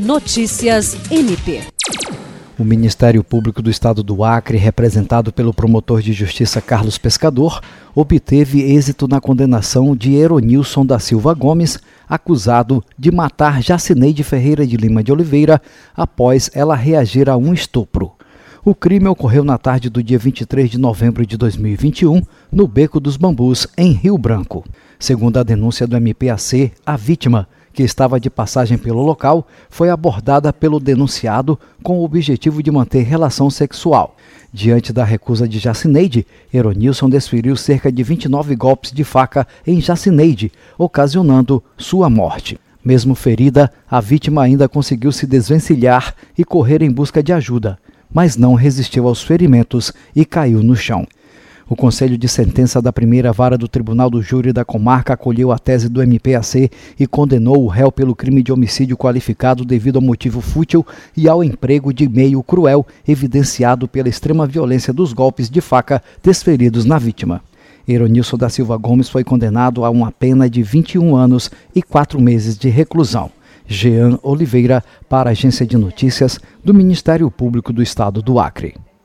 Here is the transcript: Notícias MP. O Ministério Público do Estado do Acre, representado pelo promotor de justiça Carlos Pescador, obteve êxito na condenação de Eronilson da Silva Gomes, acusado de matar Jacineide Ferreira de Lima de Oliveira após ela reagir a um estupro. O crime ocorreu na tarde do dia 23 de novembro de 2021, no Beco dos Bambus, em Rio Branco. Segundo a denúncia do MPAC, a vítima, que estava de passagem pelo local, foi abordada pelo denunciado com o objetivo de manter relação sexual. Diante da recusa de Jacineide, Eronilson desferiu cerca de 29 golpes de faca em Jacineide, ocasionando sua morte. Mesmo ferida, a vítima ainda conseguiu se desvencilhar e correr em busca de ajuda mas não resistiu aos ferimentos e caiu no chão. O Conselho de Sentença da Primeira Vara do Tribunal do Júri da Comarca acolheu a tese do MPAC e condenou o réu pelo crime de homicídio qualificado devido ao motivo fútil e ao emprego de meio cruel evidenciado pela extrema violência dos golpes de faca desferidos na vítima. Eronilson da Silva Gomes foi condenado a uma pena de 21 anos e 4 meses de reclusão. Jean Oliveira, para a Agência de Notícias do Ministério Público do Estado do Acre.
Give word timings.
Notícias 0.00 0.96
MP. 1.10 1.60
O 2.58 2.64
Ministério 2.64 3.22
Público 3.22 3.60
do 3.60 3.68
Estado 3.68 4.02
do 4.02 4.24
Acre, 4.24 4.56
representado 4.56 5.30
pelo 5.30 5.52
promotor 5.52 6.00
de 6.00 6.14
justiça 6.14 6.58
Carlos 6.62 6.96
Pescador, 6.96 7.60
obteve 7.94 8.62
êxito 8.62 9.06
na 9.06 9.20
condenação 9.20 9.94
de 9.94 10.14
Eronilson 10.14 10.86
da 10.86 10.98
Silva 10.98 11.34
Gomes, 11.34 11.78
acusado 12.08 12.82
de 12.98 13.10
matar 13.10 13.62
Jacineide 13.62 14.24
Ferreira 14.24 14.66
de 14.66 14.78
Lima 14.78 15.04
de 15.04 15.12
Oliveira 15.12 15.60
após 15.94 16.50
ela 16.54 16.74
reagir 16.74 17.28
a 17.28 17.36
um 17.36 17.52
estupro. 17.52 18.12
O 18.64 18.74
crime 18.74 19.06
ocorreu 19.06 19.44
na 19.44 19.58
tarde 19.58 19.90
do 19.90 20.02
dia 20.02 20.18
23 20.18 20.70
de 20.70 20.78
novembro 20.78 21.26
de 21.26 21.36
2021, 21.36 22.22
no 22.50 22.66
Beco 22.66 22.98
dos 23.00 23.18
Bambus, 23.18 23.66
em 23.76 23.92
Rio 23.92 24.16
Branco. 24.16 24.64
Segundo 24.98 25.38
a 25.38 25.42
denúncia 25.42 25.86
do 25.86 25.96
MPAC, 25.96 26.72
a 26.86 26.96
vítima, 26.96 27.46
que 27.72 27.82
estava 27.82 28.20
de 28.20 28.28
passagem 28.28 28.76
pelo 28.76 29.02
local, 29.02 29.46
foi 29.68 29.90
abordada 29.90 30.52
pelo 30.52 30.80
denunciado 30.80 31.58
com 31.82 31.98
o 31.98 32.04
objetivo 32.04 32.62
de 32.62 32.70
manter 32.70 33.02
relação 33.02 33.50
sexual. 33.50 34.16
Diante 34.52 34.92
da 34.92 35.04
recusa 35.04 35.48
de 35.48 35.58
Jacineide, 35.58 36.26
Eronilson 36.52 37.08
desferiu 37.08 37.56
cerca 37.56 37.90
de 37.90 38.02
29 38.02 38.56
golpes 38.56 38.90
de 38.90 39.04
faca 39.04 39.46
em 39.66 39.80
Jacineide, 39.80 40.50
ocasionando 40.76 41.62
sua 41.76 42.10
morte. 42.10 42.58
Mesmo 42.84 43.14
ferida, 43.14 43.70
a 43.88 44.00
vítima 44.00 44.42
ainda 44.42 44.68
conseguiu 44.68 45.12
se 45.12 45.26
desvencilhar 45.26 46.14
e 46.36 46.44
correr 46.44 46.82
em 46.82 46.90
busca 46.90 47.22
de 47.22 47.32
ajuda 47.32 47.78
mas 48.12 48.36
não 48.36 48.54
resistiu 48.54 49.06
aos 49.06 49.22
ferimentos 49.22 49.92
e 50.14 50.24
caiu 50.24 50.62
no 50.62 50.74
chão. 50.74 51.06
O 51.70 51.76
Conselho 51.76 52.18
de 52.18 52.26
Sentença 52.26 52.82
da 52.82 52.92
Primeira 52.92 53.32
Vara 53.32 53.56
do 53.56 53.68
Tribunal 53.68 54.10
do 54.10 54.20
Júri 54.20 54.52
da 54.52 54.64
Comarca 54.64 55.12
acolheu 55.14 55.52
a 55.52 55.58
tese 55.58 55.88
do 55.88 56.02
MPAC 56.02 56.68
e 56.98 57.06
condenou 57.06 57.62
o 57.62 57.68
réu 57.68 57.92
pelo 57.92 58.12
crime 58.12 58.42
de 58.42 58.50
homicídio 58.52 58.96
qualificado 58.96 59.64
devido 59.64 59.94
ao 59.94 60.02
motivo 60.02 60.40
fútil 60.40 60.84
e 61.16 61.28
ao 61.28 61.44
emprego 61.44 61.94
de 61.94 62.08
meio 62.08 62.42
cruel 62.42 62.84
evidenciado 63.06 63.86
pela 63.86 64.08
extrema 64.08 64.48
violência 64.48 64.92
dos 64.92 65.12
golpes 65.12 65.48
de 65.48 65.60
faca 65.60 66.02
desferidos 66.20 66.84
na 66.84 66.98
vítima. 66.98 67.40
Eronilson 67.86 68.36
da 68.36 68.48
Silva 68.48 68.76
Gomes 68.76 69.08
foi 69.08 69.22
condenado 69.22 69.84
a 69.84 69.90
uma 69.90 70.10
pena 70.10 70.50
de 70.50 70.64
21 70.64 71.14
anos 71.14 71.52
e 71.72 71.80
4 71.80 72.20
meses 72.20 72.58
de 72.58 72.68
reclusão. 72.68 73.30
Jean 73.64 74.18
Oliveira, 74.24 74.82
para 75.08 75.30
a 75.30 75.32
Agência 75.32 75.64
de 75.64 75.76
Notícias 75.76 76.40
do 76.64 76.74
Ministério 76.74 77.30
Público 77.30 77.72
do 77.72 77.80
Estado 77.80 78.20
do 78.20 78.40
Acre. 78.40 78.74